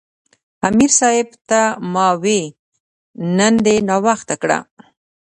[0.67, 1.61] امیر صېب ته
[1.93, 2.41] ما وې"
[3.37, 4.59] نن دې ناوخته کړۀ"